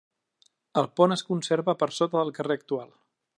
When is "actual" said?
2.63-2.91